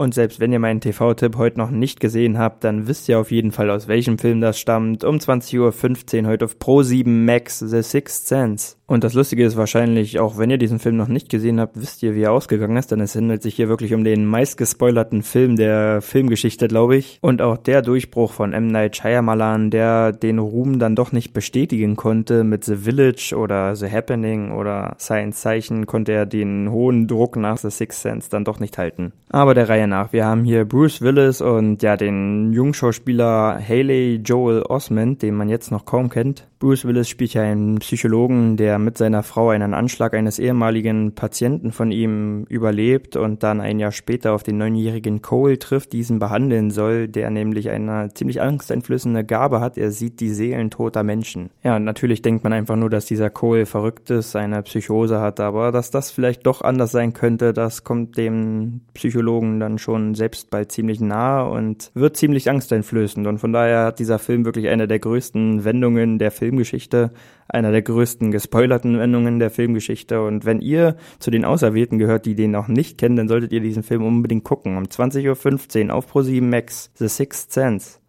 Und 0.00 0.14
selbst 0.14 0.40
wenn 0.40 0.50
ihr 0.50 0.58
meinen 0.58 0.80
TV-Tipp 0.80 1.36
heute 1.36 1.58
noch 1.58 1.70
nicht 1.70 2.00
gesehen 2.00 2.38
habt, 2.38 2.64
dann 2.64 2.88
wisst 2.88 3.06
ihr 3.10 3.18
auf 3.18 3.30
jeden 3.30 3.52
Fall, 3.52 3.68
aus 3.68 3.86
welchem 3.86 4.16
Film 4.16 4.40
das 4.40 4.58
stammt. 4.58 5.04
Um 5.04 5.16
20.15 5.18 6.22
Uhr 6.22 6.28
heute 6.30 6.46
auf 6.46 6.56
Pro7 6.56 7.06
Max 7.06 7.58
The 7.58 7.82
Sixth 7.82 8.26
Sense. 8.26 8.76
Und 8.90 9.04
das 9.04 9.14
Lustige 9.14 9.44
ist 9.44 9.56
wahrscheinlich, 9.56 10.18
auch 10.18 10.36
wenn 10.36 10.50
ihr 10.50 10.58
diesen 10.58 10.80
Film 10.80 10.96
noch 10.96 11.06
nicht 11.06 11.28
gesehen 11.28 11.60
habt, 11.60 11.80
wisst 11.80 12.02
ihr, 12.02 12.16
wie 12.16 12.22
er 12.22 12.32
ausgegangen 12.32 12.76
ist, 12.76 12.90
denn 12.90 12.98
es 12.98 13.14
handelt 13.14 13.40
sich 13.40 13.54
hier 13.54 13.68
wirklich 13.68 13.94
um 13.94 14.02
den 14.02 14.24
meistgespoilerten 14.24 15.22
Film 15.22 15.54
der 15.54 16.00
Filmgeschichte, 16.00 16.66
glaube 16.66 16.96
ich. 16.96 17.18
Und 17.20 17.40
auch 17.40 17.56
der 17.56 17.82
Durchbruch 17.82 18.32
von 18.32 18.52
M. 18.52 18.66
Night 18.66 18.96
Shyamalan, 18.96 19.70
der 19.70 20.10
den 20.10 20.40
Ruhm 20.40 20.80
dann 20.80 20.96
doch 20.96 21.12
nicht 21.12 21.32
bestätigen 21.32 21.94
konnte 21.94 22.42
mit 22.42 22.64
The 22.64 22.78
Village 22.78 23.36
oder 23.36 23.76
The 23.76 23.88
Happening 23.88 24.50
oder 24.50 24.96
Science 24.98 25.40
Zeichen, 25.40 25.86
konnte 25.86 26.10
er 26.10 26.26
den 26.26 26.72
hohen 26.72 27.06
Druck 27.06 27.36
nach 27.36 27.58
The 27.58 27.70
Sixth 27.70 28.00
Sense 28.00 28.28
dann 28.28 28.44
doch 28.44 28.58
nicht 28.58 28.76
halten. 28.76 29.12
Aber 29.28 29.54
der 29.54 29.68
Reihe 29.68 29.86
nach, 29.90 30.14
wir 30.14 30.24
haben 30.24 30.44
hier 30.44 30.64
Bruce 30.64 31.02
Willis 31.02 31.42
und 31.42 31.82
ja, 31.82 31.96
den 31.96 32.52
Jungschauspieler 32.52 33.60
Haley 33.60 34.22
Joel 34.24 34.62
Osment, 34.62 35.20
den 35.20 35.34
man 35.34 35.50
jetzt 35.50 35.70
noch 35.70 35.84
kaum 35.84 36.08
kennt. 36.08 36.49
Bruce 36.60 36.84
Willis 36.84 37.08
spielt 37.08 37.32
ja 37.32 37.40
einen 37.40 37.78
Psychologen, 37.78 38.58
der 38.58 38.78
mit 38.78 38.98
seiner 38.98 39.22
Frau 39.22 39.48
einen 39.48 39.72
Anschlag 39.72 40.12
eines 40.12 40.38
ehemaligen 40.38 41.14
Patienten 41.14 41.72
von 41.72 41.90
ihm 41.90 42.44
überlebt 42.50 43.16
und 43.16 43.42
dann 43.42 43.62
ein 43.62 43.78
Jahr 43.78 43.92
später 43.92 44.34
auf 44.34 44.42
den 44.42 44.58
neunjährigen 44.58 45.22
Cole 45.22 45.58
trifft, 45.58 45.94
diesen 45.94 46.18
behandeln 46.18 46.70
soll, 46.70 47.08
der 47.08 47.30
nämlich 47.30 47.70
eine 47.70 48.10
ziemlich 48.12 48.42
angsteinflößende 48.42 49.24
Gabe 49.24 49.60
hat. 49.60 49.78
Er 49.78 49.90
sieht 49.90 50.20
die 50.20 50.28
Seelen 50.28 50.70
toter 50.70 51.02
Menschen. 51.02 51.48
Ja, 51.62 51.76
und 51.76 51.84
natürlich 51.84 52.20
denkt 52.20 52.44
man 52.44 52.52
einfach 52.52 52.76
nur, 52.76 52.90
dass 52.90 53.06
dieser 53.06 53.30
Cole 53.30 53.64
verrückt 53.64 54.10
ist, 54.10 54.36
eine 54.36 54.62
Psychose 54.62 55.18
hat, 55.18 55.40
aber 55.40 55.72
dass 55.72 55.90
das 55.90 56.10
vielleicht 56.10 56.44
doch 56.44 56.60
anders 56.60 56.92
sein 56.92 57.14
könnte, 57.14 57.54
das 57.54 57.84
kommt 57.84 58.18
dem 58.18 58.82
Psychologen 58.92 59.60
dann 59.60 59.78
schon 59.78 60.14
selbst 60.14 60.50
bald 60.50 60.72
ziemlich 60.72 61.00
nahe 61.00 61.50
und 61.50 61.90
wird 61.94 62.18
ziemlich 62.18 62.50
angsteinflößend. 62.50 63.26
Und 63.26 63.38
von 63.38 63.54
daher 63.54 63.86
hat 63.86 63.98
dieser 63.98 64.18
Film 64.18 64.44
wirklich 64.44 64.68
eine 64.68 64.86
der 64.86 64.98
größten 64.98 65.64
Wendungen 65.64 66.18
der 66.18 66.30
Film 66.30 66.49
Filmgeschichte, 66.50 67.12
einer 67.48 67.70
der 67.70 67.82
größten 67.82 68.32
gespoilerten 68.32 68.98
Wendungen 68.98 69.38
der 69.38 69.50
Filmgeschichte. 69.50 70.20
Und 70.20 70.44
wenn 70.44 70.60
ihr 70.60 70.96
zu 71.20 71.30
den 71.30 71.44
Auserwählten 71.44 71.98
gehört, 71.98 72.26
die 72.26 72.34
den 72.34 72.50
noch 72.50 72.66
nicht 72.66 72.98
kennen, 72.98 73.14
dann 73.14 73.28
solltet 73.28 73.52
ihr 73.52 73.60
diesen 73.60 73.84
Film 73.84 74.04
unbedingt 74.04 74.42
gucken. 74.42 74.76
Um 74.76 74.84
20.15 74.84 75.88
Uhr 75.88 75.94
auf 75.94 76.12
Pro7 76.12 76.42
Max. 76.42 76.90
The 76.96 77.06
Sixth 77.06 77.52
Sense. 77.52 78.00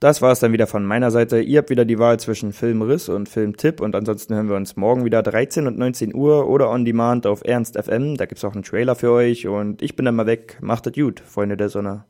Das 0.00 0.20
war 0.20 0.32
es 0.32 0.40
dann 0.40 0.52
wieder 0.52 0.66
von 0.66 0.84
meiner 0.84 1.12
Seite. 1.12 1.40
Ihr 1.40 1.58
habt 1.58 1.70
wieder 1.70 1.84
die 1.84 1.98
Wahl 1.98 2.18
zwischen 2.18 2.52
Filmriss 2.52 3.08
und 3.08 3.28
Filmtipp 3.28 3.80
und 3.80 3.94
ansonsten 3.94 4.34
hören 4.34 4.48
wir 4.48 4.56
uns 4.56 4.74
morgen 4.74 5.04
wieder 5.04 5.22
13 5.22 5.68
und 5.68 5.78
19 5.78 6.12
Uhr 6.12 6.48
oder 6.48 6.70
on 6.70 6.84
demand 6.84 7.24
auf 7.26 7.44
Ernst 7.44 7.78
FM. 7.80 8.16
Da 8.16 8.26
gibt's 8.26 8.44
auch 8.44 8.54
einen 8.54 8.64
Trailer 8.64 8.96
für 8.96 9.12
euch 9.12 9.46
und 9.46 9.80
ich 9.80 9.94
bin 9.94 10.06
dann 10.06 10.16
mal 10.16 10.26
weg. 10.26 10.58
Macht 10.60 10.88
es 10.88 10.94
gut, 10.94 11.20
Freunde 11.20 11.56
der 11.56 11.68
Sonne. 11.68 12.06